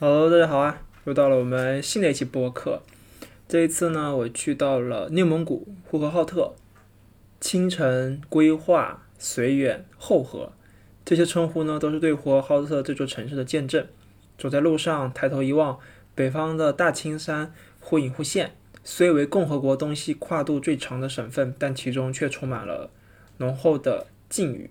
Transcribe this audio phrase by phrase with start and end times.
[0.00, 0.80] Hello，大家好啊！
[1.06, 2.84] 又到了我们新的一期播客。
[3.48, 6.54] 这一次呢，我去到了内蒙古呼和浩特。
[7.40, 10.52] 清晨、规划、绥远、后河，
[11.04, 13.84] 这些称呼呢，都是对呼和浩特这座城市的见证。
[14.38, 15.80] 走在路上，抬头一望，
[16.14, 18.52] 北方的大青山忽隐忽现。
[18.84, 22.92] 虽为共和国东西跨度最长的省份，但其中却充满了
[23.38, 24.70] 浓厚的晋语。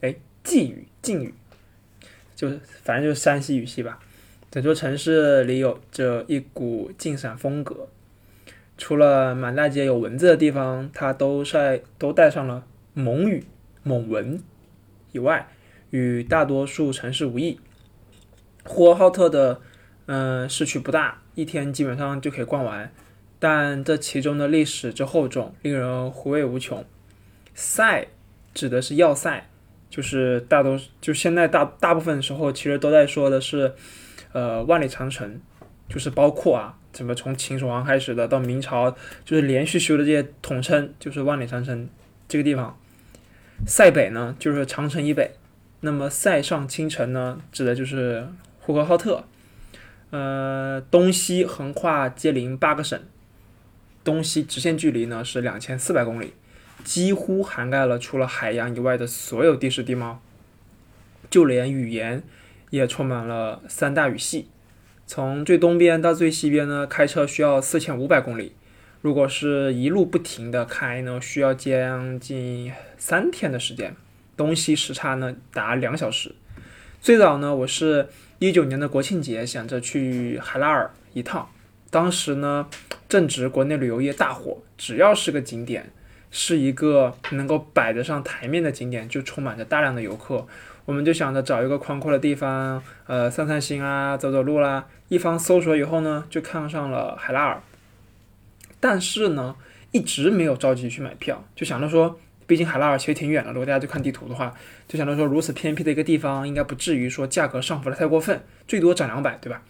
[0.00, 1.32] 哎，冀语、晋语，
[2.34, 4.00] 就是反正就是山西语系吧。
[4.56, 7.90] 整座城市里有着一股晋陕风格。
[8.78, 12.64] 除了满大街有文字的地方，它都晒都带上了
[12.94, 13.44] 蒙语、
[13.82, 14.42] 蒙文
[15.12, 15.46] 以外，
[15.90, 17.60] 与大多数城市无异。
[18.64, 19.60] 呼和浩特的
[20.06, 22.90] 嗯市区不大，一天基本上就可以逛完，
[23.38, 26.82] 但这其中的历史之厚重，令人回味无穷。
[27.54, 28.06] 塞
[28.54, 29.50] 指的是要塞，
[29.90, 33.74] 就是大多就现在大大部分时候其实都在说的是
[34.36, 35.40] 呃万里长城，
[35.88, 36.76] 就是包括啊。
[36.92, 38.90] 怎么从秦始皇开始的，到明朝
[39.24, 41.88] 就是连续修的这些统称，就是万里长城
[42.26, 42.78] 这个地方。
[43.66, 45.32] 塞北呢，就是长城以北。
[45.80, 48.26] 那么塞上青城呢，指的就是
[48.60, 49.24] 呼和浩特。
[50.10, 52.98] 呃，东西横跨接邻八个省，
[54.02, 56.32] 东西直线距离呢是两千四百公里，
[56.82, 60.22] 几乎涵盖了除了海洋以外的所有地势地貌，
[61.28, 62.22] 就连语言
[62.70, 64.48] 也充满了三大语系。
[65.06, 68.52] 从最东边到最西边呢，开车需要四千五百公里。
[69.02, 73.94] 如果是一路不停的开呢，需要将近三天的时间。
[74.36, 76.34] 东西时差呢达两小时。
[77.00, 78.08] 最早呢，我是
[78.38, 81.48] 一九年的国庆节想着去海拉尔一趟，
[81.90, 82.68] 当时呢
[83.08, 85.90] 正值国内旅游业大火，只要是个景点，
[86.38, 90.46] 是一个能够摆得上台面的景点，就充满着大量的游客。
[90.84, 94.86] 我们就想着找一个宽阔的地方，呃，散散心啊，走走路啦。
[95.08, 97.62] 一方搜索以后呢，就看上了海拉尔，
[98.78, 99.56] 但是呢，
[99.92, 103.52] 一直没有着急去买票，就想着说，毕竟海拉尔其实挺远的。
[103.52, 104.54] 如果大家去看地图的话，
[104.86, 109.62] 就想着说，如此偏僻的一个地方，应该不至于说价格上浮的太过分，最多涨两百，对吧？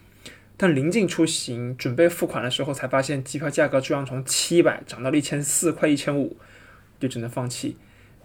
[0.57, 6.35] 但临近出行，准备付款的时候，才发现机票价格居然从七百涨到了一千四，快一千五，
[6.99, 7.77] 就只能放弃。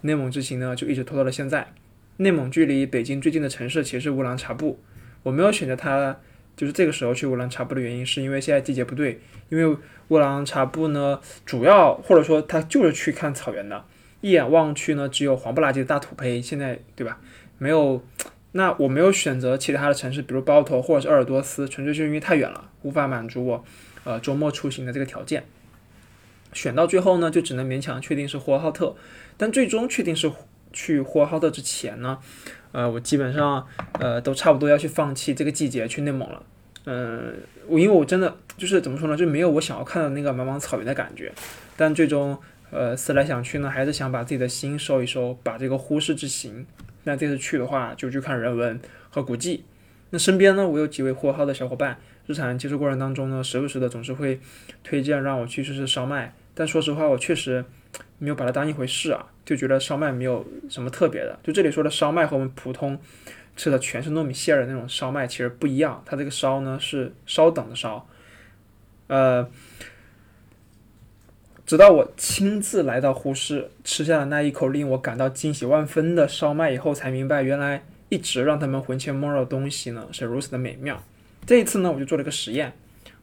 [0.01, 1.73] 内蒙之行呢，就一直拖到了现在。
[2.17, 4.79] 内蒙距离北京最近的城市其实是乌兰察布。
[5.23, 6.17] 我没有选择它，
[6.55, 9.19] 就是这个时候去乌兰察布的原因，是因为现在季节不对。
[9.49, 9.77] 因为
[10.09, 13.85] 乌兰察布呢，主要或者说它就是去看草原的。
[14.21, 17.19] 一眼望去呢，只有黄不拉几的大土坯，现在对吧？
[17.57, 18.03] 没有。
[18.53, 23.63] 那我没有选择其他的城市，比如包头或者是鄂尔多斯，纯粹就是因为太远了，无法满足我
[24.03, 25.45] 呃周末出行的这个条件。
[26.53, 28.95] 选到最后呢，就只能勉强确定是呼和浩特，
[29.37, 30.31] 但最终确定是。
[30.73, 32.17] 去呼和浩特之前呢，
[32.71, 33.67] 呃，我基本上
[33.99, 36.41] 呃都差不多要去放弃这个季节去内蒙了。
[36.85, 37.35] 嗯，
[37.67, 41.29] 我因为我真的就是怎么说呢，就没有我想要看到那个茫茫草原的感觉。
[41.75, 42.39] 但最终
[42.69, 46.65] 呃思来想去呢，还是想把自己的心收一收，把这个呼市之行。
[47.03, 48.79] 那这次去的话，就去看人文
[49.09, 49.65] 和古迹。
[50.11, 54.39] 那身边呢，我有几位呼和浩特的小伙伴，日常接触过程当中呢，时不时的总是会
[54.85, 56.33] 推荐让我去试试烧麦。
[56.53, 57.63] 但说实话，我确实
[58.17, 59.27] 没有把它当一回事啊。
[59.43, 62.97] 就觉得烧麦没有什么特别的，就这里说的烧麦和我们普通
[63.57, 68.07] 吃的全是糯米馅儿的那种烧麦其实不一样，它这个烧呢是稍等的烧，
[69.07, 69.49] 呃，
[71.65, 81.03] 直到我亲自来到呼市吃下了那一口令我感到惊喜万分的烧麦以后，才明白原来一直让他们魂牵梦绕的东西呢是如此的美妙。
[81.47, 82.71] 这一次呢，我就做了个实验，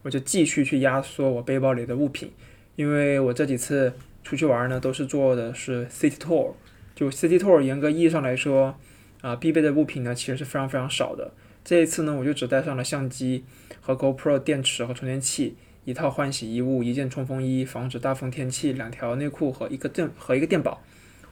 [0.03, 2.33] 我就继续去压缩我背包里的物品，
[2.79, 3.93] 因为我这几次。
[4.25, 6.53] 出去玩呢，都是做的是 city tour，
[6.95, 8.77] 就 city tour 严格意义上来说，
[9.23, 11.33] 啊，必备的物品呢其实是非常非常少的。
[11.65, 13.47] 这一次呢，我就只带上了相机
[13.81, 15.57] 和 GoPro 电池和充电器，
[15.87, 20.83] 一套换洗衣物，一件冲锋衣，防止大风天气，两条内裤和一个电和一个电宝。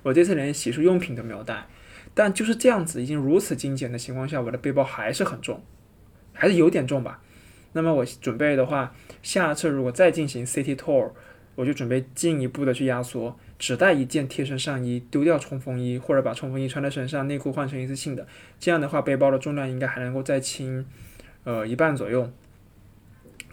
[0.03, 1.67] 我这次连洗漱用品都没有带，
[2.15, 5.63] 但就是这样子，已经如此精简的情况下，我的背包还是很重，
[6.33, 7.21] 还是有点重吧。
[7.75, 11.11] 那么我准备的话，下次如果再进行 city tour。
[11.57, 18.25] 我就准备进一步的去压缩，只带一件贴身上衣，丢掉冲锋衣，或者把冲锋衣穿在身上，内裤换成一次性的。
[18.61, 20.87] 这样的话，背包的重量应该还能够再轻，
[21.43, 22.31] 呃，一半左右。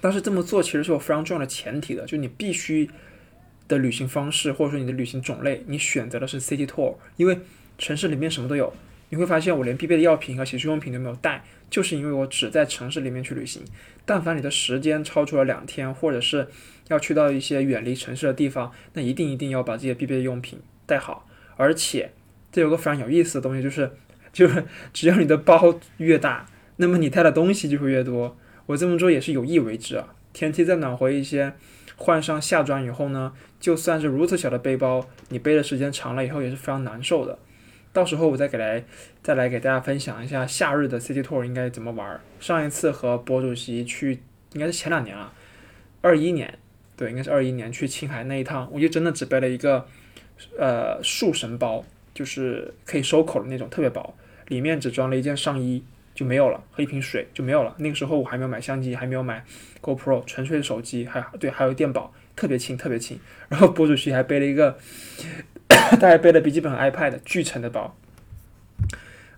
[0.02, 2.90] 但是这么做其实是有非常重要的前提的，就你必须
[3.68, 7.40] 的旅行方式或者说你的旅行种类，你选择的是 city tour，因为
[7.78, 8.74] 城市里面什么都有。
[9.14, 13.62] 你会发现我连必备的药品和洗漱用品都没有带，就是因为我只在城市里面去旅行。
[14.06, 16.48] 但凡你的时间超出了两天，或者是
[16.88, 21.30] 要去到一些远离城市的地方，那一定一定要把这些必备的用品带好。
[21.58, 22.12] 而且，
[22.52, 23.92] 这有个非常有意思的东西，就是
[24.32, 28.36] 就是只要你的包越大，那么你带的东西就会越多。
[28.66, 30.16] 我这么做也是有意为之啊。
[30.34, 31.54] 天气再暖和一些，
[31.98, 37.38] 换上夏装以后呢，就算是如此小的背包，你背的时间长了以后也是非常难受的。
[37.94, 38.84] 到时候我再给来
[39.22, 42.20] 再来给大家分享一下夏日的 City Tour 应该怎么玩。
[42.40, 44.20] 上一次和博主席去，
[44.54, 45.32] 应该是前两年了，
[46.02, 46.58] 二一年，
[46.98, 49.88] 对，应该是二一年去青海那一趟，我就真的只背了一个
[50.58, 51.86] 呃束绳包，
[52.16, 54.16] 就是可以收口的那种，特别薄，
[54.48, 55.84] 里面只装了一件上衣
[56.16, 57.76] 就没有了，和一瓶水就没有了。
[57.78, 59.46] 那个时候我还没有买相机，还没有买
[59.82, 63.20] GoPro，纯粹的手机，还对，还有电宝，特别轻，特别轻。
[63.50, 64.80] 然后博主席还背了一个。
[66.00, 67.96] 他还背了笔记本 iPad，巨沉的包。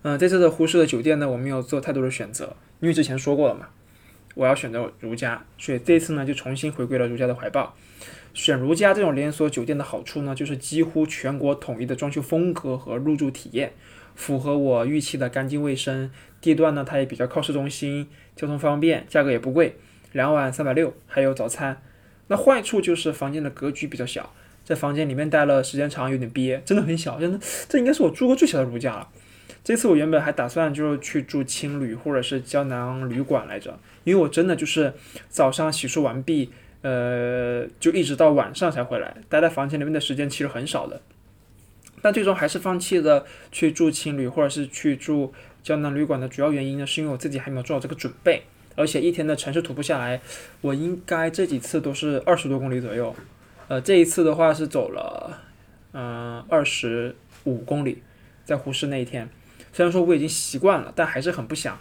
[0.02, 3.68] 嗯，这次的呼市的酒店呢，我没有做太多的选择，因为之前说过了嘛，
[4.34, 7.74] 我要选择如家，所以这次呢就重新回归了如家的怀抱。
[8.32, 13.72] 选如家这种连锁酒店的好处呢，就是几乎全国统一的装修风格和入住体验，
[14.14, 16.10] 符合我预期的干净卫生。
[16.40, 19.76] 地段呢，它也比较靠市中心，交通方便，价格也不贵，
[20.12, 21.82] 两晚三百六，还有早餐。
[22.28, 24.32] 那坏处就是房间的格局比较小。
[24.66, 29.08] 在房间里面待了时间长，有点憋，真的很小，真的，这应该是我住过最小的如家了。
[29.62, 34.92] 这次我原本还打算就是去住青旅或者是胶囊旅馆来着，因为我真的就是
[35.28, 36.50] 早上洗漱完毕，
[36.82, 41.00] 呃，就一直到晚上才回来，待在房间里面的时间其实很少的。
[42.02, 45.32] 但最终还是放弃了去住青旅或者是去住
[45.62, 48.42] 胶囊旅馆的主要原因呢，是因为我自己还没有做好这个准备，
[48.74, 50.20] 而且一天的城市徒步下来，
[50.60, 53.14] 我应该这几次都是二十多公里左右。
[53.68, 55.42] 呃，这一次的话是走了，
[55.92, 58.02] 嗯，二十五公里，
[58.44, 59.28] 在呼市那一天，
[59.72, 61.76] 虽然说我已经习惯了，但还是很不想，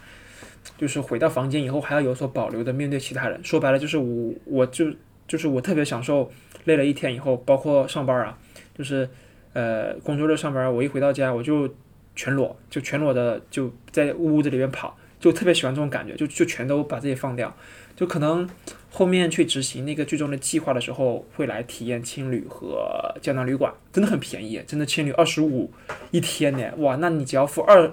[0.78, 3.40] 就是回到房间以后还要有所保留的面对其他人。
[3.44, 4.88] 说白了就是我，我就
[5.28, 6.32] 就是我特别享受
[6.64, 8.36] 累了一天以后，包括上班啊，
[8.76, 9.08] 就是
[9.54, 11.72] 呃工作日上班，我一回到家我就
[12.16, 17.56] 全裸，就全裸的就在屋子里面跑，就特别喜欢这种感觉，就就全都把自己放掉。
[17.96, 18.50] 就可能
[18.98, 25.70] 后面去执行那个最终的计划的时候，会来体验青旅和胶囊旅馆，真的很便宜，真的青旅二十五
[26.12, 27.92] 一天呢，哇，那你只要付二，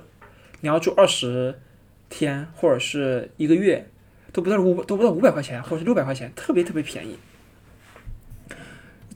[0.61, 1.59] 你要住二十
[2.09, 3.89] 天或者是一个月，
[4.33, 7.17] 都不到五都不到五百块钱，或者是六百块钱，特别特别便宜。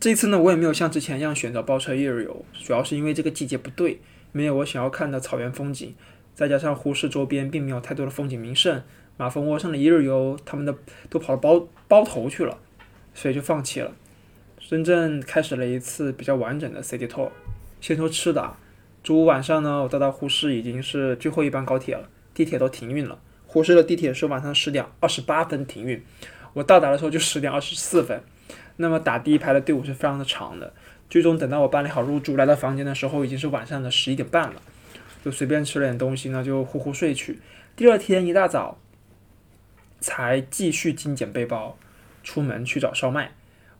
[0.00, 4.00] 这次呢，我也没有像之前一样选择包车一日游，主要是因为这个季节不对，
[4.32, 5.94] 没有我想要看的草原风景，
[6.34, 8.82] 再加上呼市周边并没有太多的风景名胜。
[9.18, 10.74] 马蜂窝上的一日游，他们的
[11.08, 12.58] 都跑到包包头去了，
[13.14, 13.92] 所以就放弃了。
[14.58, 17.30] 深圳开始了一次比较完整的 City Tour。
[17.80, 18.54] 先说吃的，
[19.04, 23.18] 周五晚上呢，我到达呼市已经是最后一班高铁了，地铁都停运了。
[23.46, 26.02] 呼市的地铁是晚上十点二十八分停运，
[26.54, 28.20] 我到达的时候就十点二十四分。
[28.78, 30.72] 那么打第一排的队伍是非常的长的。
[31.08, 34.60] 最终等到我办理好入住，来到房间的时候，已经是晚上的十一点半了。
[35.24, 37.38] 就随便吃了点东西呢，就呼呼睡去。
[37.76, 38.78] 第二天一大早。
[40.06, 41.76] 才继续精简背包，
[42.22, 43.32] 出门去找烧麦。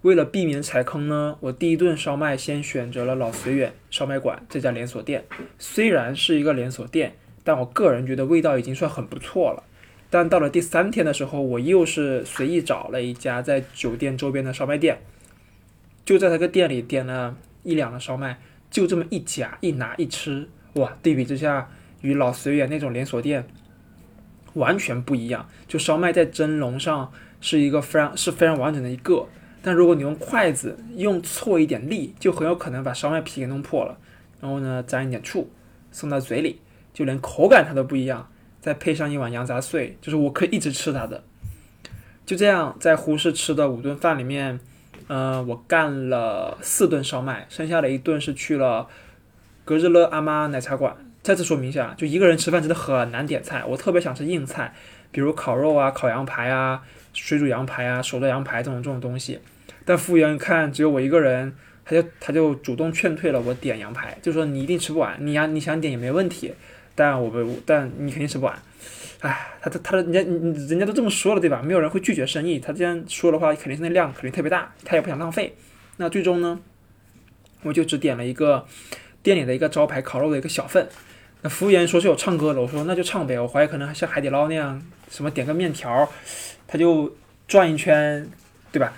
[0.03, 5.25] 为了避免踩坑呢，我第一顿烧麦先选择了老绥远烧麦馆这家连锁店。
[5.57, 7.15] 虽然是一个连锁店，
[7.45, 9.63] 但我个人觉得味道已经算很不错了。
[10.11, 14.99] 但到了第三天的时候，我又是随意找了一家在酒店周边的烧麦店，
[16.05, 20.99] 就在那个店里点了一两的烧麦，就这么一夹一拿一吃，哇！
[21.01, 21.71] 对比之下，
[22.01, 23.47] 与老绥远那种连锁店。
[24.57, 27.11] 完全不一样，就烧麦在蒸笼上
[27.41, 29.27] 是一个非常是非常完整的一个，
[29.63, 33.97] 但如果你用筷子用错一点力，就很有可能把烧麦皮给弄破了。
[34.41, 35.51] 然后呢，沾一点醋
[35.91, 36.61] 送到嘴里，
[36.93, 38.29] 就连口感它都不一样。
[38.61, 41.23] 再配上一碗羊杂碎，就是我可以一直吃它的。
[42.27, 44.59] 就这样，在呼市吃的五顿饭里面，
[45.07, 48.89] 呃，我干了四顿烧麦，剩下的一顿是去了
[49.65, 50.97] 格日勒阿妈奶茶馆。
[51.27, 53.65] 再次说明一下，就一个人吃饭真的很难点菜。
[53.67, 54.73] 我特别想吃硬菜，
[55.11, 59.41] 比如烤肉啊、烤羊排啊、水煮羊排啊、手剁羊排这种这种东西。
[59.85, 61.53] 但服务员看只有我一个人，
[61.85, 66.55] 他就他就主动劝退了我点羊排，就说你一定吃不完，你呀你想点也没问题，
[66.95, 68.57] 但我不但你肯定吃不完。
[69.23, 71.61] 哎，他他他人家人家都这么说了对吧？
[71.61, 72.61] 没有人会拒绝生意。
[72.61, 75.57] 他既然说的话，肯定是那量肯定特别大，他也不想浪费。
[75.97, 76.61] 那最终呢，
[77.63, 78.65] 我就只点了一个
[79.25, 80.87] 店里的一个招牌烤肉的一个小份。
[81.49, 83.39] 服务员说是有唱歌的，我说那就唱呗。
[83.39, 86.09] 我怀疑可能像海底捞那样，什么点个面条，
[86.67, 87.15] 他就
[87.47, 88.29] 转一圈，
[88.73, 88.93] 对吧？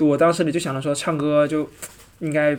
[0.00, 1.70] 我当时里就想着说唱歌就
[2.18, 2.56] 应该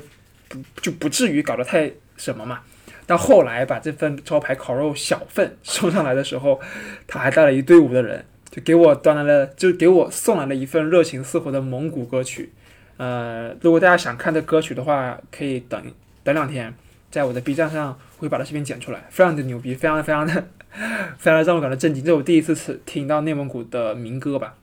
[0.48, 2.62] 不就不至于搞得太什么嘛。
[3.06, 6.62] 但后来把这份招牌烤肉小份送上来的时候，
[7.06, 12.54] 他还带了一队伍的人，就给我端来了，就给我送来了一份热情似火的蒙古歌曲。
[12.96, 15.84] 呃，如果大家想看这歌曲的话，可以等
[16.24, 16.74] 等两天，
[17.14, 17.98] 在我的 B 站上。
[18.24, 20.34] 会把它视频剪出来，非常的牛逼，非常非常的
[21.20, 22.02] 非常让我感到震惊。
[22.02, 24.56] 这是我第一次听听到内蒙古的民歌吧。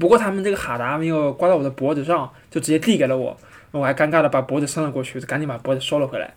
[0.00, 3.36] 不过他们这个哈达没有挂到我的脖子上，就直接递给了我，
[3.70, 6.34] 我还尴尬的把脖子伸了过去，就赶紧把脖子收了回来。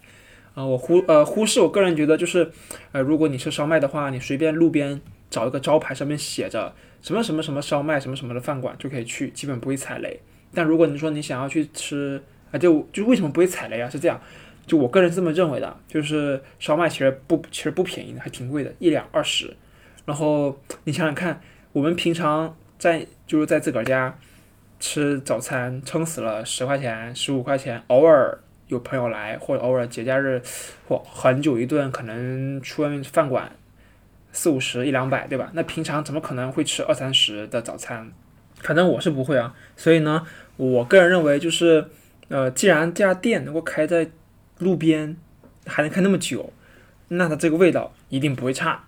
[0.53, 2.51] 啊，我忽呃忽视，我个人觉得就是，
[2.91, 10.19] 呃，如果你吃烧麦的话，你随便路边找一个招牌，上面写着什么什么什么烧麦什么什么的饭馆就可以去，基本不会踩雷。
[10.53, 13.89] 但如果你说你想要去吃，啊，就就为什么不会踩雷啊？
[13.89, 14.21] 是这样，
[14.65, 19.55] 就我个人这么认为的，就是烧麦其实不其实不便宜的，还挺贵的，一两二十。
[20.05, 21.41] 然后你想想看，
[21.71, 24.17] 我们平常在就是在自个儿家
[24.79, 28.39] 吃早餐，撑死了十块钱、十五块钱，偶尔。
[28.69, 30.41] 有朋友来，或者偶尔节假日，
[30.87, 33.51] 或很久一顿，可能出外面饭馆
[34.31, 35.51] 四五十一两百，对吧？
[35.53, 38.09] 那平常怎么可能会吃二三十的早餐？
[38.61, 39.53] 反正我是不会啊。
[39.75, 41.85] 所以呢，我个人认为就是，
[42.29, 44.09] 呃，既然这家店能够开在
[44.59, 45.15] 路边，
[45.65, 46.53] 还能开那么久，
[47.09, 48.85] 那它这个味道一定不会差。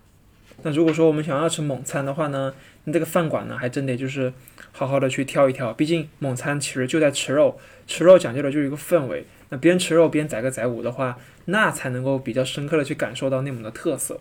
[0.63, 2.53] 那如果说我们想要吃猛餐的话呢，
[2.85, 4.31] 那这个饭馆呢，还真得就是
[4.71, 5.73] 好好的去挑一挑。
[5.73, 9.25] 毕竟猛餐其实就在吃肉，吃肉讲究的就是一个氛围。
[9.49, 14.19] 那边吃肉边载歌载舞的话，那才能够比较深刻的去感受到内蒙的特色。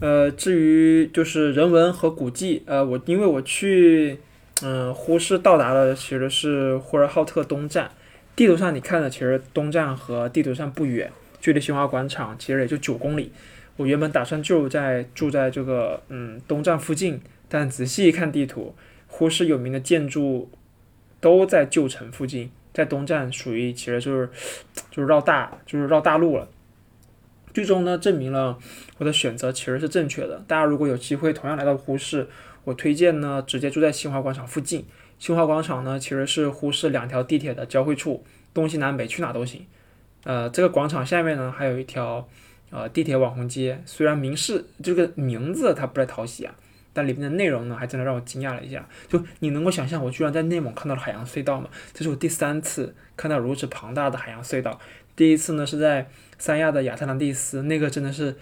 [0.00, 4.18] 呃，至于就是人文和古迹，呃，我因为我去，
[4.62, 7.92] 嗯，呼市到达的其实是呼和浩特东站，
[8.36, 13.32] 地图上你看的其实东站和地图上不远，距离新华广场其实也就九公里。
[13.76, 18.74] 我原本打算就在住在这个嗯东站附近，但仔细一看地图，
[19.06, 20.50] 呼市有名的建筑
[21.20, 22.50] 都在旧城附近。
[22.72, 24.28] 在东站属于其实就是
[24.90, 26.48] 就是绕大就是绕大路了，
[27.52, 28.58] 最终呢证明了
[28.98, 30.42] 我的选择其实是正确的。
[30.48, 32.26] 大家如果有机会同样来到呼市，
[32.64, 34.84] 我推荐呢直接住在新华广场附近。
[35.24, 39.64] 新华广场呢其实是呼市两条地铁的交汇处，东西南北去哪都行。
[40.24, 42.28] 呃，这个广场下面呢还有一条
[42.68, 46.54] 呃地铁网红街，虽然名是这个名字它不太讨喜啊。
[46.92, 48.86] 但里面的内容呢，还真的让我惊讶了一下。
[49.08, 51.70] 就你能够想象，我居然在内蒙看到了海洋隧道吗？
[51.94, 54.78] 这是我第三次看到如此庞大的海洋隧道。
[55.16, 58.36] 第一次呢是在三亚的亚特兰蒂斯，那个真的是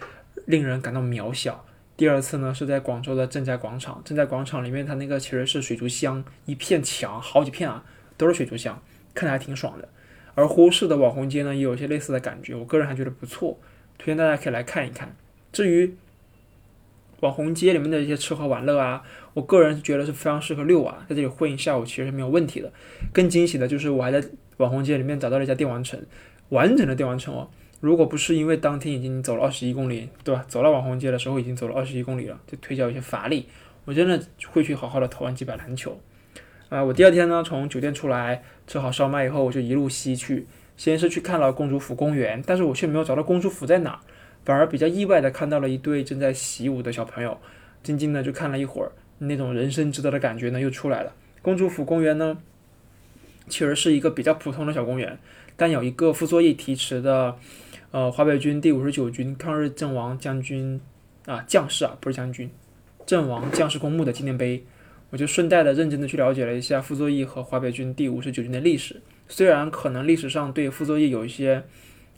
[0.47, 1.65] 令人感到渺小。
[1.97, 7.85] 第二次呢是在广州的正佳广场，正佳广场里面它那个其实是水族箱，一片墙，好几片啊，
[8.17, 8.83] 都是水族箱，
[9.15, 9.89] 看着还挺爽的。
[10.35, 13.59] 而呼市的网红街呢，也有些类似的感觉，我个人还觉得不错，
[13.99, 15.15] 推荐大家可以来看一看。
[15.53, 15.95] 至于，
[17.21, 19.03] 网红街里面的一些吃喝玩乐啊，
[19.35, 22.73] 我个人觉得是非常适合遛娃，在这里混一下午其实是没有问题的。
[23.13, 26.01] 更惊喜的就是我还在网红街里面找到了一家电玩城，
[26.49, 27.49] 完整的电玩城哦。
[27.83, 30.45] 如果不是因为当天已经走了二十一公里，对吧？
[30.47, 33.49] 走到网红街的时候已经走了二十一公里了，就腿脚有些乏力，
[33.85, 36.01] 我真的会去好好的投完几百篮球。
[36.69, 40.47] 啊，我第二天呢从酒店出来吃好烧麦以后，我就一路西去，
[40.77, 44.01] 先是去看了公主府公园，但是我却没有找到公主府在哪。
[44.45, 47.37] 反而比较意外的看到了一对正在习武的小朋友，
[47.83, 51.13] 静静的就看了一会儿，那种人生值得的感觉呢又出来了。
[51.43, 52.39] 公主府公园呢，
[53.49, 55.19] 其实是一个比较普通的小公园，
[55.57, 57.37] 但有一个傅作义题词的，
[57.93, 60.81] 呃，华北军第五十九军抗日阵亡将军
[61.27, 62.51] 啊将士啊不是将军，
[63.07, 64.65] 阵亡将士公墓的纪念碑，
[65.11, 71.63] 我就顺带的认真的去了解了一下傅作义和华北军第五十九军的历史，虽然可能历史上对傅作义有一些。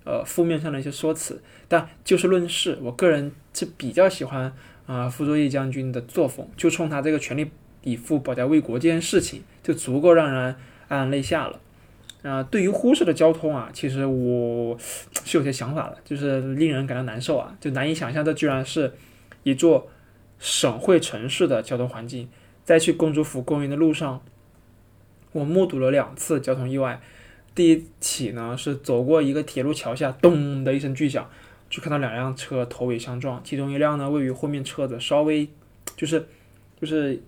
[0.07, 4.52] 呃，负面上的一些说辞，但就事论事，我个人是比较喜欢
[4.85, 7.50] 啊，傅作义将军的作风，就冲他这个全力
[7.85, 10.52] 以赴保家卫国这件事情，就足够让人
[10.90, 11.59] 黯然泪下了。
[12.25, 14.75] 啊，对于呼市的交通啊，其实我
[15.25, 18.93] 是有些想法的，就是令人感到难受啊，就难以想象这居然是
[19.43, 19.88] 一座
[20.38, 22.28] 省会城市的交通环境。
[22.64, 24.23] 在去公主府公园的路上，
[25.33, 26.99] 我目睹了两次交通意外。
[27.54, 31.31] 第一起呢是走过一个铁路桥下，咚的一声巨响，
[31.69, 35.47] 就看到两辆车头尾相撞，其中一辆呢位于后面车子稍微，
[35.95, 36.26] 就是
[36.81, 37.23] 就是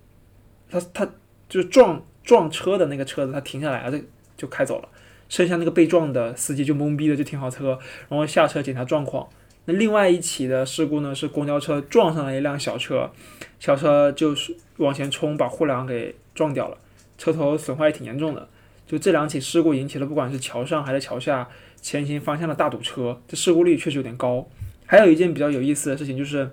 [0.71, 1.05] 他他
[1.51, 4.03] 就是撞撞车的那个车子，他停下来啊，这
[4.37, 4.89] 就开走了，
[5.29, 7.79] 剩下那个被撞的司机就懵逼的就停好车，
[8.09, 9.29] 然后下车检查状况。
[9.65, 13.11] 那另外一起的事故呢是公交车撞上了一辆小车，
[13.59, 16.79] 小车就是往前冲，把护栏给撞掉了，
[17.19, 18.49] 车头损坏也挺严重的。
[18.87, 21.49] 就这两起事故引起了不管是桥上还是桥下
[21.81, 24.49] 前行方向的大堵车，这事故率确实有点高。
[24.87, 26.49] 还有一件比较有意思的事情就是，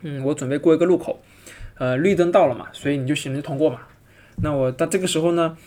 [0.00, 1.20] 嗯，我准备过一个路口，
[1.76, 3.80] 呃，绿灯到了嘛，所以你就行人通过嘛。
[4.42, 5.58] 那我到这个时候呢，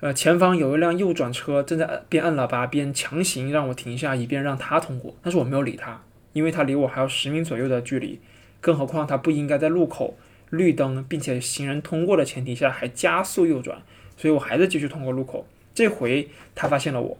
[0.00, 5.14] 呃，前方有一辆右转车正在边按喇叭边强行让我停下，以便让他通过。
[5.22, 6.02] 但是我没有理他，
[6.32, 8.20] 因为他离我还有十米左右的距离，
[8.60, 10.16] 更何况他不应该在路口
[10.50, 13.82] 绿灯并且行人通过的前提下还加速右转。
[14.16, 17.16] 所以我还是继续通过路口，这回他发现了我，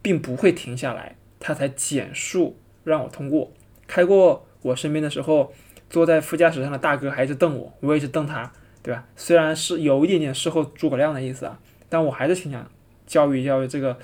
[0.00, 3.50] 并不会停下来，他才减速让我通过。
[3.86, 5.52] 开过我身边的时候，
[5.88, 9.04] 坐在副驾驶上的大哥还一直瞪我，我也一直瞪他，对吧？
[9.16, 12.68] 虽然是有一点点事后诸葛亮的意思啊，但我还是挺想
[13.06, 13.96] 教育教育这个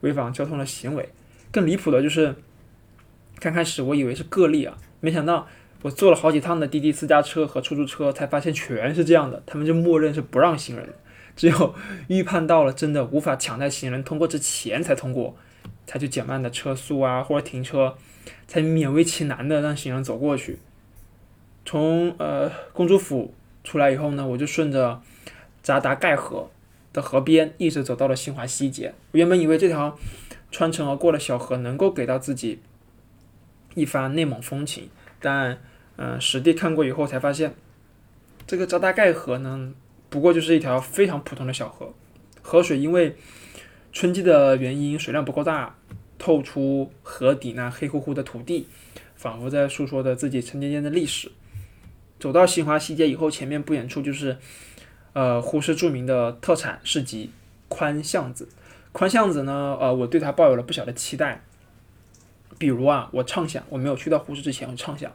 [0.00, 1.08] 违反交通的行为。
[1.50, 2.34] 更离谱的就是，
[3.38, 5.46] 刚开始我以为是个例啊，没想到
[5.82, 10.88] 我坐了好几趟的滴滴私家车和出租车，才发现全是这样的，他们就默认是不让行人。
[11.36, 11.74] 只有
[12.06, 15.36] 预判到了真的无法抢在行人通过之前才通过，
[15.84, 17.96] 才去减慢的车速啊，或者停车，
[18.46, 20.58] 才勉为其难的让行人走过去。
[21.64, 25.00] 从呃公主府出来以后呢，我就顺着
[25.62, 26.48] 扎达盖河
[26.94, 28.94] 的河边一直走到了新华西街。
[29.12, 29.98] 我原本以为这条
[30.50, 32.60] 穿城而过的小河能够给到自己
[33.74, 34.88] 一番内蒙风情，
[35.20, 35.58] 但
[35.96, 37.54] 嗯实地看过以后才发现，
[38.46, 39.74] 这个扎达盖河呢。
[40.10, 41.92] 不过就是一条非常普通的小河，
[42.40, 43.16] 河水因为
[43.92, 45.76] 春季的原因水量不够大，
[46.18, 48.68] 透出河底那黑乎乎的土地，
[49.16, 51.32] 仿佛在诉说着自己沉甸甸的历史。
[52.20, 54.38] 走到新华西街以后，前面不远处就是
[55.14, 57.30] 呃呼市著名的特产市集
[57.68, 58.46] 宽巷子。
[58.92, 61.42] 宽巷子呢，呃，我对它抱有了不小的期待。
[62.58, 65.10] 比如啊，我畅想我没有去到呼市之前，我畅想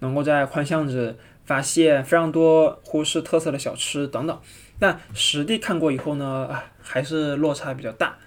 [0.00, 1.16] 能够在宽巷子。
[1.46, 4.36] 发现非常多呼市特色的小吃等等，
[4.80, 6.50] 但实地看过以后呢，
[6.82, 8.18] 还是落差比较大。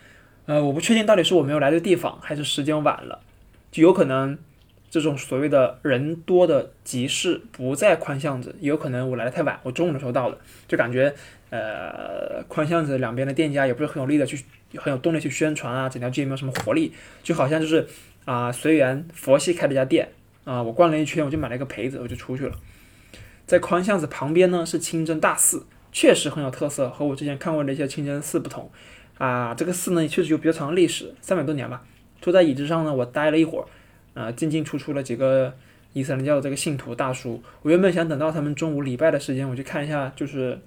[0.46, 3.20] 呃，我不确定到底是我没有来对地方，还是时间晚了，
[3.74, 4.38] 就有可能
[4.90, 11.14] 这种所谓的人多的集市不在宽巷子，也有可能我来的太晚，我中午的时候到的，就感觉
[11.50, 14.44] 呃宽巷子两边的店家也不是很有力的去
[14.76, 16.94] 很有动力去宣传啊，整条街没有什么活力，
[17.24, 17.88] 就好像就是
[18.26, 20.10] 啊随缘佛系开了一家店
[20.44, 22.56] 啊，我逛了一圈，我就买了一个陪子，我就出去了。
[23.46, 26.90] 在宽巷子旁边呢，是清真大寺，确实很有特色。
[26.90, 28.72] 和我之前看过的一些清真寺不同，
[29.18, 31.84] 啊，这个寺呢确实有比较长的历史，三百多年吧。
[32.22, 33.66] 坐在椅子上呢，我待了一会儿，
[34.14, 35.54] 啊，进进出出了几个
[35.94, 37.42] 伊斯兰教的这个信徒大叔。
[37.62, 40.60] 我原本想等到他们中午礼拜的时间，我去看一下，就是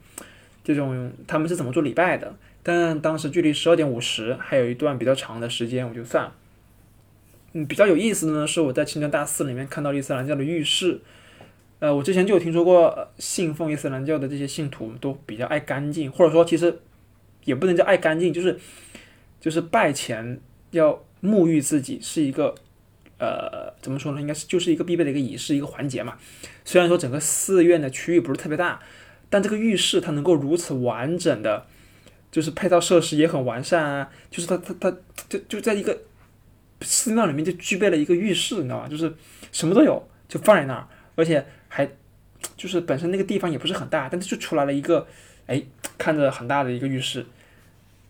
[0.65, 2.35] 这种他们是怎么做礼拜的。
[2.63, 6.33] 但当时距离十二点五十还有一段比较长的时间，我就算了。
[7.55, 11.01] 嗯，比较有意思的呢，是我在清真大寺里面看到伊斯兰教的浴室。
[11.81, 16.79] 呃，我之前就有听说过，信奉伊斯兰教的这些信徒都比较爱干净，或者说其实
[17.45, 18.57] 也不能叫爱干净，就是
[19.41, 20.39] 就是拜前
[20.71, 22.55] 要沐浴自己是一个
[23.23, 24.21] 呃怎么说呢？
[24.21, 26.19] 应该是就是一个必备的一个仪式一个环节嘛。
[26.65, 28.81] 虽然说整个寺院的区域不是特别大，
[29.31, 31.67] 但这个浴室它能够如此完整的，
[32.31, 34.97] 就是配套设施也很完善啊，就是它它它
[35.29, 35.97] 就就在一个
[36.81, 38.89] 寺庙里面就具备了一个浴室，你知道吗？
[38.89, 39.15] 就是
[39.53, 41.47] 什么都有，就放在那儿，而且。
[41.75, 41.91] 还
[42.55, 45.07] 就是本身那个地方也不是很大，但是就出来了一个，
[45.47, 45.63] 哎，
[45.97, 47.25] 看着很大的一个浴室。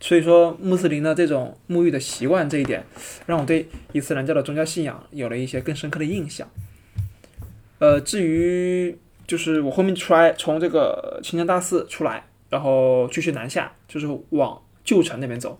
[0.03, 2.85] 所以说穆斯林的这种沐浴的习惯这一点，
[3.25, 6.45] 让我对伊斯兰教的宗教信仰有了一些更深刻的印象。
[7.79, 15.57] 呃，至于就是我后面出来从这个清真大寺出来，然后继续南下，就是往旧城那边走，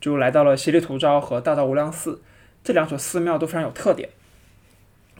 [0.00, 2.20] 就来到了西里图昭和大昭无量寺
[2.64, 4.08] 这两所寺庙都非常有特点。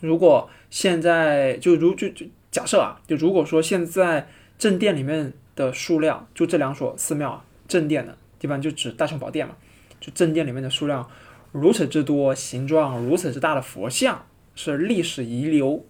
[0.01, 4.27] 如果现在就如就就假设啊，就如果说现在
[4.59, 9.57] 正殿里面的数量，就这两所寺庙啊，正殿的地方就指大雄宝殿嘛，
[10.01, 11.09] 就正殿里面的数量
[11.53, 15.87] 如此之多，形状如此之大的佛像是历史遗留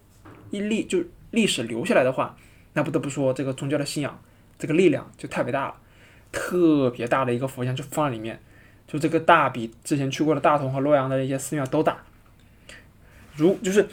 [0.51, 2.37] 一历就历史留下来的话，
[2.73, 4.23] 那不得不说这个宗教的信仰
[4.59, 5.75] 这个力量就特别大了，
[6.33, 8.41] 特别大的一个佛像就放在里面，
[8.87, 11.99] 就这个大比之前去过的大同和洛阳的一些寺庙都大。
[13.37, 13.87] 如就是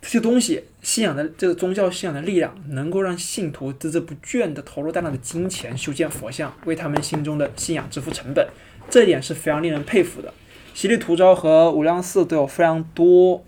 [0.00, 8.46] 这些东西，信仰的这个宗教信仰的力量，能够让信徒孜孜不倦地投入大量的金钱修建佛像，为他们心中的信仰支付成本，
[8.88, 10.32] 这一点是非常令人佩服的。
[10.72, 13.44] 西里图昭和无量寺都有非常多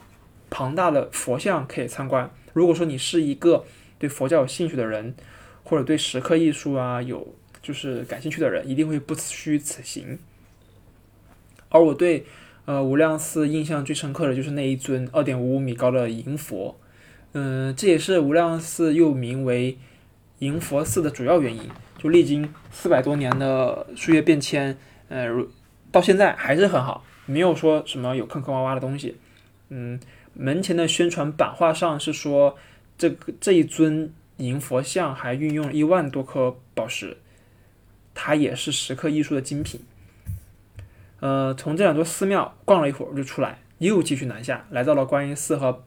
[0.50, 2.28] 庞大的佛像可以参观。
[2.52, 3.64] 如果说你是一个
[3.98, 5.14] 对佛教有兴趣的人，
[5.62, 7.32] 或者对石刻艺术啊有
[7.62, 10.18] 就是感兴趣的人，一定会不虚此行。
[11.68, 12.26] 而我对。
[12.70, 16.78] 呃，无量寺印象最深刻的就是那一尊二点五米高的银佛，
[17.32, 19.76] 嗯，这也是无量寺又名为
[20.38, 21.62] 银佛寺的主要原因。
[21.98, 24.78] 就历经四百多年的岁月变迁，
[25.08, 25.28] 呃，
[25.90, 29.16] 到现在还是很好，没有说什么有坑坑洼洼的东西。
[29.70, 29.98] 嗯，
[30.34, 32.56] 门前的宣传版画上是说，
[32.96, 37.16] 这个这一尊银佛像还运用了一万多颗宝石，
[38.14, 39.80] 它也是石刻艺术的精品。
[41.20, 45.84] 呃，从这两座寺庙逛了一会儿就出来，又继续南下，来到了观音寺和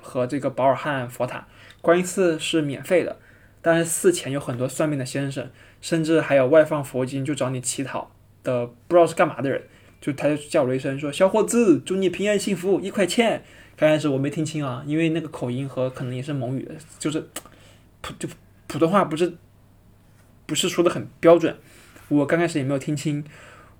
[0.00, 1.46] 和这个保尔汉佛塔。
[1.80, 3.18] 观音寺是免费的，
[3.60, 8.10] 但是寺前有很多算命的先生，甚至还有外放佛经就找你乞讨
[8.42, 9.62] 的，不知道是干嘛的人。
[10.00, 13.42] 就他就叫了一声说：“小伙子，祝你平安幸福，一块钱
[13.74, 17.26] 刚开始我没听清啊，因为那个口音和可能也是蒙语，就是
[18.02, 18.28] 普就
[18.66, 19.32] 普通话不是
[20.44, 21.56] 不是说的很标准，
[22.08, 23.24] 我刚开始也没有听清，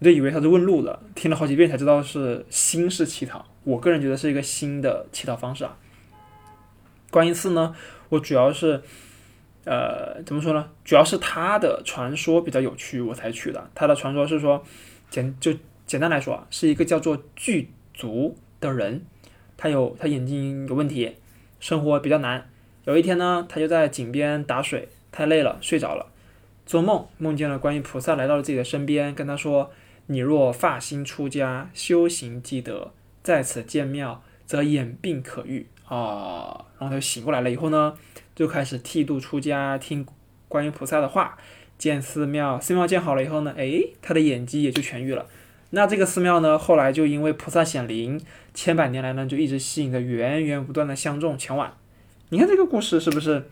[0.05, 3.45] 就以为他是问路的，听了好几遍才知道是新式乞讨。
[3.64, 5.77] 我个人觉得是一个新的乞讨方式啊。
[7.11, 7.75] 观音寺呢，
[8.11, 8.83] 我主要是
[9.64, 10.69] 呃怎么说呢？
[10.85, 13.71] 主要是它的传说比较有趣，我才去的。
[13.75, 14.62] 它的传说是说，
[15.09, 15.55] 简就
[15.87, 19.07] 简单来说啊，是一个叫做具足的人，
[19.57, 21.17] 他有他眼睛有问题，
[21.61, 22.51] 生活比较难。
[22.85, 26.07] 有一天呢，他就在井边打水，太累了，睡着了。
[26.67, 29.71] 做梦梦见了观音菩萨来到了自己的身边，跟他说
[30.07, 37.51] ：“你若发心出家，修行积德，在此建庙，则眼病可愈。”啊，然后他就醒过来了。
[37.51, 37.95] 以后呢，
[38.35, 40.07] 就开始剃度出家，听
[40.49, 41.37] 观音菩萨的话，
[41.77, 42.59] 建寺庙。
[42.59, 45.27] 寺庙建好了以后呢，哎，他的眼疾也就痊愈了。
[45.71, 48.21] 那这个寺庙呢，后来就因为菩萨显灵，
[48.55, 51.77] 千百年来呢，就一直吸引着源源不断的香众前往。
[52.31, 53.49] 你看这个故事是不是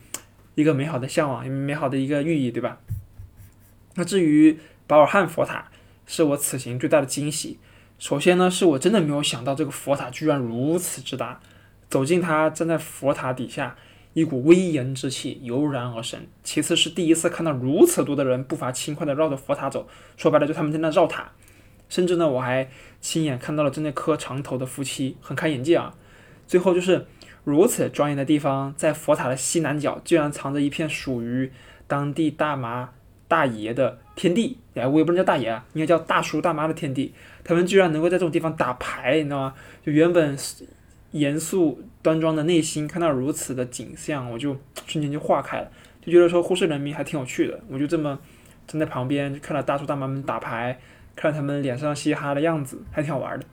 [0.54, 2.78] 一个美好的向往，美好的一个寓意，对吧？
[3.96, 5.70] 那至于保尔汉佛塔，
[6.06, 7.58] 是我此行最大的惊喜。
[7.98, 11.40] 首先呢，是我真的没有想到这个佛塔居然如此之大。
[11.88, 13.76] 走进它，站在佛塔底下，
[14.14, 16.26] 一股威严之气油然而生。
[16.42, 19.86] 其次是第一次看到如此多的人步伐轻快地绕着佛塔走，
[20.16, 21.30] 说白了就他们在那绕塔。
[21.88, 25.94] 甚至呢，我还亲眼看到了正在磕长头的夫妻，很开眼界啊。
[26.46, 27.06] 最后就是
[27.44, 31.52] 如此庄严的地方，在佛塔的西南角，居然藏着一片属于
[31.86, 32.90] 当地大妈
[33.28, 34.58] 大爷的天地。
[34.74, 37.12] 哎，我也不能叫大爷啊，应该叫大叔大妈的天地。
[37.44, 39.54] 他们居然能够在这种地方打牌，你知道吗？
[39.84, 40.36] 就原本
[41.10, 45.70] 严肃端庄的内心看到如此的景象，我就 瞬间就化开了，
[46.00, 47.60] 就觉得说呼市人民还挺有趣的。
[47.68, 48.18] 我就这么
[48.66, 50.78] 站在旁边，看了大叔大妈们打牌，
[51.14, 53.44] 看他们脸上嘻哈的样子，还挺好玩的。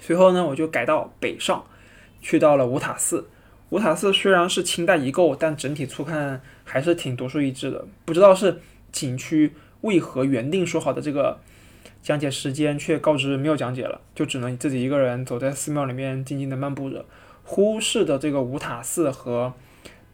[0.00, 1.64] 随后呢，我就改到北上，
[2.20, 3.28] 去到了五塔寺。
[3.70, 7.84] 五塔寺虽然是清代遗构，但整体粗看还是挺独树一帜的。
[8.04, 8.60] 不知道是
[8.92, 11.38] 景区为何原定说好的这个。
[12.00, 17.04] 讲解时间却告知没有讲解了，就只能自己一个人走在寺庙里面静静的漫步着。
[17.44, 19.52] 呼市的这个五塔寺和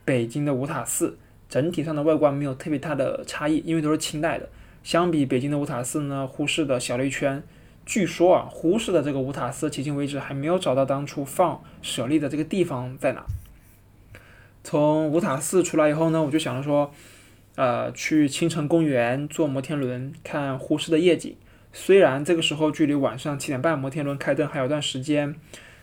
[0.05, 4.49] 北京的五塔寺整体上的外观没有特别大的差异，因为都是清代的。
[4.83, 7.43] 相比北京的五塔寺呢，呼市的小了一圈。
[7.85, 13.25] 据说啊，呼市的这个五塔寺迄今为止还没有找到当初放舍利的这个地方在哪。
[14.65, 16.91] 从五塔寺出来以后呢，我就想着说，
[17.57, 21.37] 呃，去青城公园坐摩天轮看呼市的夜景。
[21.73, 25.35] 虽然这个时候距离晚上七点半摩天轮开灯还有段时间，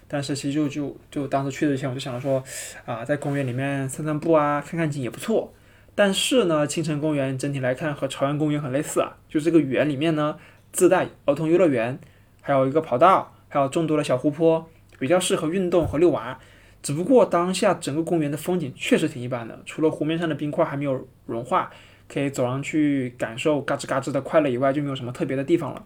[0.08, 2.44] 但是其实就就就当时去之前我就想着说，
[2.86, 5.54] 啊，在公园里面散散步啊，看看景也不错。
[5.96, 10.38] 但是呢，青城公园整体来看和朝阳公园很类似啊，就这个园里面呢
[10.72, 12.00] 自带儿童游乐园，
[12.42, 16.40] 还有一个跑道，还有众多的小湖泊，比较适合运动和遛娃。
[16.82, 21.72] 只不过当下整个公园的风景确实挺一般的，除了湖面上的冰块还没有融化。
[22.14, 25.86] 可以走上去感受嘎吱嘎吱的快乐以外，就没有什么特别的地方了。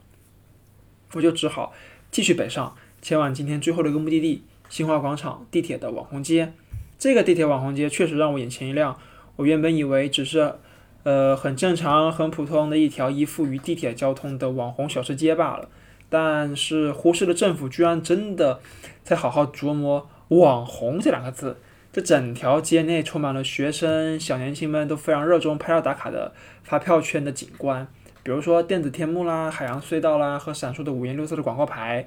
[1.13, 1.71] 我就只好
[2.10, 6.51] 继续北上，前往今天最后的一个目的地——新华广场地铁的网红街。
[6.97, 8.97] 这个地铁网红街确实让我眼前一亮。
[9.36, 10.55] 我原本以为只是，
[11.03, 15.69] 呃，很正常、很普通的一条依附于地铁交通的网红小吃街罢了。
[16.10, 18.60] 但是，呼市的政府居然真的
[19.03, 21.58] 在好好琢磨“网红”这两个字。
[21.92, 27.88] 这整条街内充满了学生、小年轻们都非常热衷拍照打卡的发票圈的景观，
[28.22, 32.06] 比如说电子天幕啦、海洋隧道啦和闪烁的五颜六色的广告牌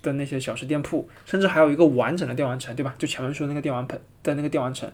[0.00, 2.94] 的那些小吃店铺，甚至还有一个完整的电玩城，对吧？
[2.96, 4.90] 就前面说那个电玩盆的那个电玩城。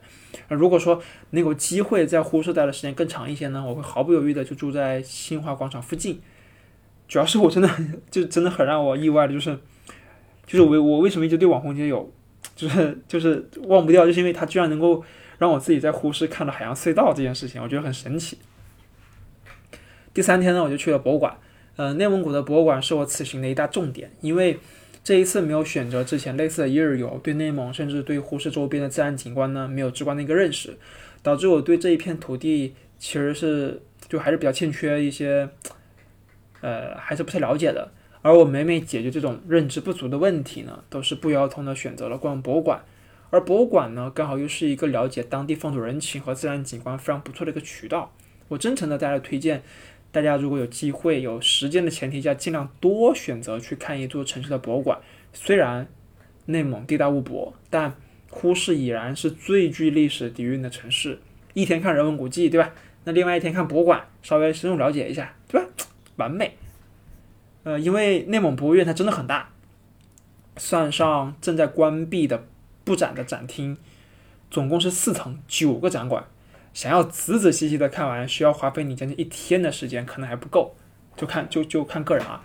[0.49, 1.01] 如果说
[1.31, 6.21] 能有机会在呼市待的时间更长一些呢，我会毫不犹豫的就住在新华广场附近。
[7.07, 7.71] 主要是我真的
[8.11, 9.57] 就真的很让我意外的就是，
[10.47, 12.13] 就是我我为什么一直对网红街有。
[12.57, 15.03] 就是就是忘不掉，就是因为它居然能够
[15.39, 18.37] 让我自己在呼市看到海洋隧道这件事情，我觉得很神奇。
[20.13, 21.39] 第三天呢，我就去了博物馆。
[21.77, 24.59] 呃，内蒙古的博物馆是我此行的一大重点，因为
[25.03, 30.77] 这一次没有选择之前类似的一日游，对内蒙甚至对呼市周边的自然景观呢没有直观的一个认识，
[31.23, 35.49] 导致我对这一片土地其实是就还是比较欠缺一些，
[36.61, 37.91] 呃，还是不太了解的。
[38.23, 42.83] 而我每每解决这种认知不足的问题呢，都是不约而同的选择了逛博物馆，
[43.31, 48.15] 而博物馆呢，刚好又是一个了解当地风土人情和自然景观非常不错的一个渠道。
[48.49, 49.63] 我真诚的大家推荐，
[50.13, 55.01] 大家如果有机会、有时间的前提下，尽量多选择去看一座城市的博物馆。
[55.33, 55.89] 虽然
[56.47, 57.95] 内蒙地大物博，但
[58.31, 61.19] 呼市已然是最具历史底蕴的城市。
[61.55, 62.73] 一天看人文古迹，对吧？
[63.05, 65.67] 那另外一天看博物馆，稍微深入了解一下，对吧？
[66.17, 66.57] 完美。
[67.65, 69.51] 呃，因为内蒙博物院它真的很大，
[70.57, 72.45] 算上正在关闭的
[72.85, 73.77] 布展的展厅，
[74.51, 76.25] 总共是四层九个展馆。
[76.75, 80.75] 想要仔仔细细的看完，需要花费你将近一天的时间，可能还不够，
[81.17, 82.43] 就看就就看个人啊。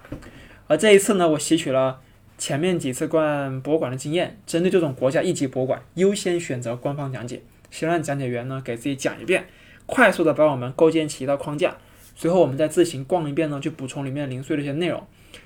[0.68, 2.02] 而这一次呢，我吸取了
[2.38, 9.48] 前面几次逛博物馆的经验，针对这种国家一级博物馆，优先选择官方讲解，先让讲解员呢给自己讲一遍，
[9.86, 11.78] 快速的帮我们构建起一套框架，
[12.20, 15.06] 随后我们再自行逛一遍呢，去补充里面零碎的一些内容。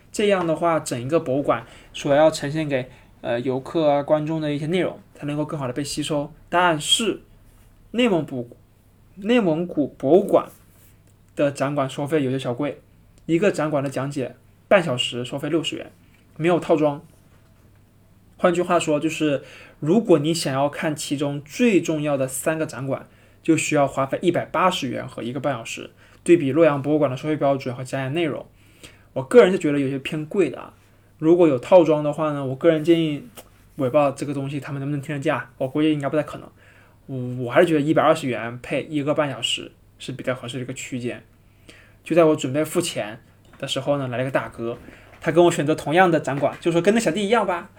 [0.09, 6.33] 这样的话，整一个博物馆所要呈现给呃游客啊观众的一些内容，才能够更好的被吸收。
[6.47, 7.23] 但是
[7.91, 8.55] 内蒙古
[9.17, 10.47] 内蒙古博物馆
[11.35, 12.79] 的展馆收费有些小贵，
[13.25, 14.37] 一个展馆的讲解
[14.69, 15.91] 半小时收费六十元，
[16.37, 17.05] 没有套装。
[18.37, 19.43] 换句话说，就是
[19.81, 23.05] 如果你想要看其中最重要的三个展馆，
[23.43, 25.89] 就需要花费一百八十元和一个半小时。
[26.23, 28.45] 对比洛阳博物馆的收费标准和讲解内容，
[29.13, 30.73] 我个人是觉得有些偏贵的啊。
[31.17, 33.27] 如果有套装的话呢，我个人建议，
[33.75, 36.49] 我也不知道这个东西他们能不能听得价，我估计应该不太可能。
[37.07, 41.23] 我我还是觉得一百二十元配一个半小时是比较合适的一个区间。
[42.03, 43.19] 就在我准备付钱
[43.59, 44.77] 的时候呢，来了个大哥，
[45.19, 47.69] 他跟我选择同样的展馆，就说跟那小弟一样吧。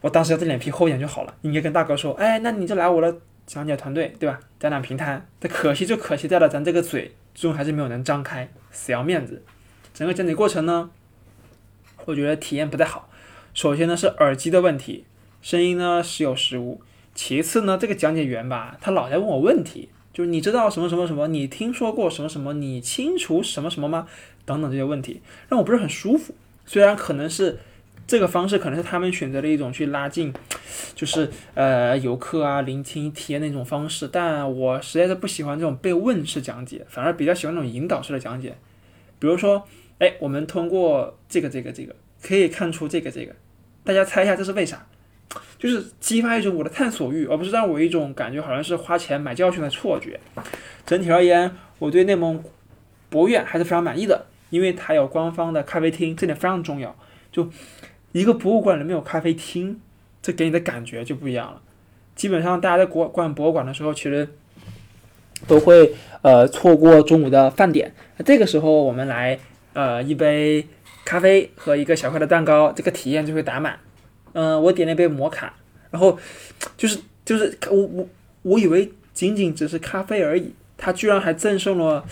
[0.00, 4.38] 我当时要这脸皮厚一点就好了，应该跟大哥说，哎，那你就来我的讲解团队，对吧？
[4.58, 5.26] 咱俩平摊。
[5.38, 9.42] 但可惜就可惜在了咱这个嘴，最终还是没有能张开，死要面子。
[9.92, 10.90] 整个讲解过程呢，
[12.04, 13.08] 我觉得体验不太好。
[13.52, 15.04] 首先呢是耳机的问题，
[15.42, 16.80] 声音呢时有时无。
[17.14, 24.06] 其次呢，这个讲解员吧，他老在问我问题，就是你知道什么什么什么，你听说过什么什么，你清楚什么什么吗？
[24.44, 26.34] 等等这些问题，让我不是很舒服。
[26.64, 27.58] 虽然可能是
[28.10, 30.34] 这个方式，可能是他们选择的一种去拉近，
[30.96, 38.56] 就是呃游客啊聆听体验的一种方式，但我实在是不喜欢这种被问式讲解，反而比较喜欢那种引导式的讲解。
[39.20, 39.64] 比如说，
[40.00, 43.32] 哎，我们通过这个这个这个可以看出这个这个，
[43.84, 44.84] 大家猜一下这是为啥？
[45.56, 50.18] 就是激发一种我的探索欲，而不是让我一种感觉好像是花钱买教训的错觉。
[50.84, 52.42] 整体而言，我对内蒙
[53.08, 56.96] 博物院还是非常满意的，因为它有官方的咖啡厅，这点非常重要。
[57.32, 57.48] 就
[58.12, 59.80] 一个博物馆里面有咖啡厅，
[60.20, 61.60] 这给你的感觉就不一样了。
[62.16, 64.28] 基本上大家在国逛博物馆的时候，其实
[65.46, 69.38] 都会呃错过中午的饭点，那这个时候我们来
[69.72, 70.66] 呃一杯
[71.04, 73.78] 咖啡和一个小块的蛋糕，这个体验就会打满。
[74.32, 75.54] 嗯，我点了一杯摩卡，
[75.90, 76.18] 然后
[76.76, 78.08] 就是就是我我
[78.42, 82.04] 我以为仅仅只是咖啡而已，它居然还赠送了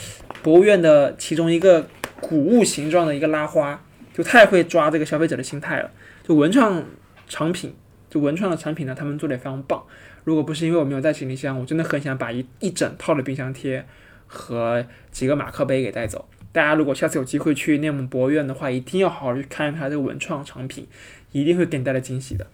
[0.42, 1.86] 博物院的其中一个
[2.20, 3.80] 古物形状的一个拉花，
[4.18, 5.90] 就太会抓这个消费者的心态了。
[6.26, 6.84] 就文创
[7.28, 7.72] 产品，
[8.10, 9.84] 就文创的产品呢，他们做的也非常棒。
[10.24, 13.86] 如果不是因为我没有带行李箱，我真的很想把一一整套的冰箱贴
[14.26, 16.28] 和几个马克杯给带走。
[16.50, 20.88] 大家如果下次有机会去内蒙博物院的话，一定要好好去看一看这个文创产品。
[21.30, 22.46] 一定会给你带来惊喜的。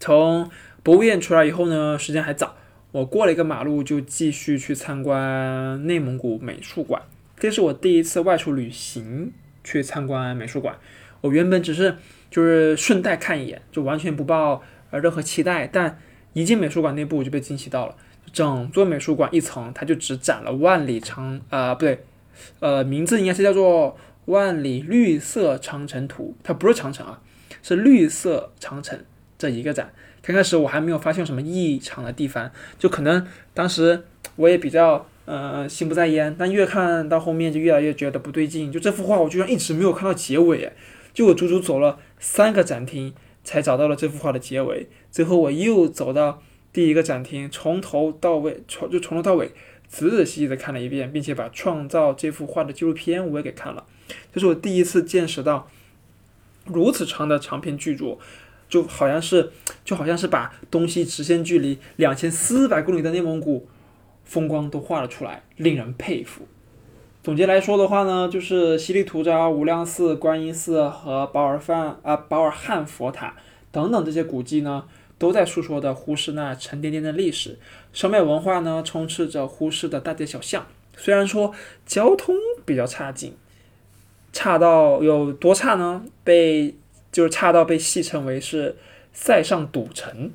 [0.00, 0.50] 从
[0.82, 2.56] 博物院出来以后呢，时间还早，
[2.92, 7.02] 我过了一个马路就继续去参观内蒙古美术馆。
[7.38, 9.32] 这是我第一次外出旅行
[9.64, 10.76] 去参观美术馆。
[11.20, 11.96] 我原本只是
[12.30, 15.66] 就是顺带看一眼，就完全不抱呃任何期待。
[15.66, 15.98] 但
[16.32, 17.96] 一进美术馆内部，我就被惊喜到了。
[18.32, 22.04] 整座美术馆一层，它就只展了万里长啊，不对，
[22.60, 23.92] 呃，名字应该是叫做
[24.32, 27.20] 《万里绿色长城图》，它不是长城啊。
[27.62, 28.98] 是绿色长城
[29.38, 34.02] 这一个展，刚开始我还没有发现什么异常的地方，就可能当时
[34.34, 38.70] 我也比较呃心不在焉，但越看到后面就越来越觉得不对劲。
[38.72, 40.72] 就这幅画我居然一直没有看到结尾，
[41.14, 44.88] 就我足足走了三个展厅才找到了这幅画的结尾。
[45.10, 49.52] 最后我又走到第一个展厅，从头到尾从就从头到尾
[49.88, 53.84] 仔仔细细的看了一遍，并且把创造这幅画的纪录片我也给看了。
[54.32, 55.68] 这是我第一次见识到。
[56.66, 58.20] 如此长的长篇巨作，
[58.68, 59.50] 就好像是
[59.84, 63.66] 就好像是把东西直线距离两千四百公里的内蒙古
[64.32, 66.46] 风光都画了出来，令人佩服。
[67.22, 73.36] 总结来说的话呢，就是西里图扎、无量寺、观音寺和保尔范啊保尔汉佛塔
[73.70, 74.84] 等等这些古迹呢，
[75.18, 77.58] 都在诉说的呼市那沉甸甸的历史。
[77.92, 80.66] 审美文化呢，充斥着呼市的大街小巷。
[80.96, 81.52] 虽然说
[81.84, 83.36] 交通比较差劲。
[84.32, 86.02] 差到有多差呢？
[86.24, 86.74] 被
[87.12, 88.76] 就是差到被戏称为是
[89.12, 90.30] 塞上赌城，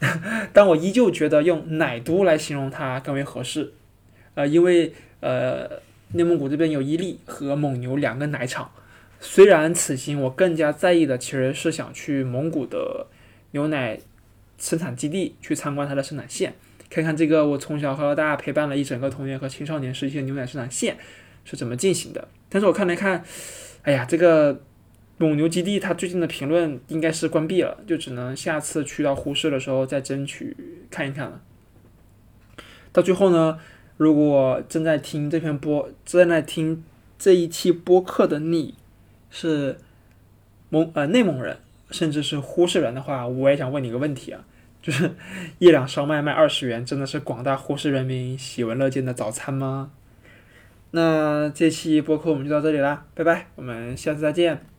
[0.52, 3.72] 但我依旧觉得用奶都来形容它更为合适。
[4.34, 5.68] 呃，因为呃
[6.12, 8.70] 内蒙古这边有伊利和蒙牛两个奶厂，
[9.20, 13.06] 虽然此行我更加在意的其实是想去蒙古的
[13.50, 13.98] 牛奶
[14.56, 16.54] 生产基地去参观它的生产线，
[16.88, 20.96] 看看这个我从小和大陪伴了一整个童年和青少年时期的牛奶生产线
[21.44, 22.28] 是怎么进行的。
[22.48, 23.24] 但是我看了看，
[23.82, 24.60] 哎呀，这个
[25.18, 30.56] 蒙牛基地它最近的评论应该是关闭了，就只能下次去到呼市的时候再争取
[30.90, 31.40] 看一看了。
[32.92, 33.58] 到最后呢，
[33.96, 36.84] 如果正在听这篇播正在听
[37.18, 38.74] 这一期播客的你
[39.28, 39.76] 是
[40.70, 41.58] 蒙呃内蒙人，
[41.90, 44.44] 甚至是呼市人的话，我也想问你一个问题啊，
[44.80, 45.10] 就是
[45.58, 49.90] 一两烧麦卖二十元，真的是广大呼市人民喜闻乐见的早餐吗？
[50.92, 54.77] 那这期播客我们就到这里啦，拜拜，我们下次再见。